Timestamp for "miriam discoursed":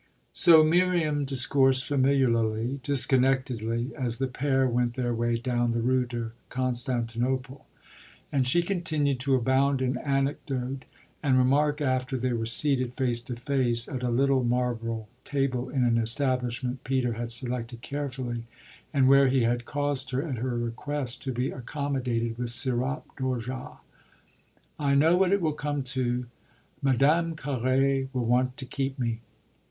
0.63-1.83